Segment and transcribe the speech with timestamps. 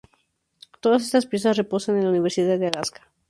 [0.79, 3.03] Todos estas piezas reposan en la Universidad de Alaska.